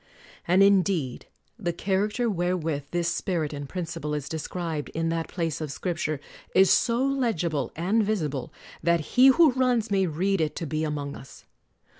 [0.47, 1.27] And indeed
[1.59, 6.19] the character wherewith this spirit and principle is described in that place of Scrip ture
[6.55, 8.51] is so legible and visible
[8.81, 11.45] that he who runs may read it to be among us.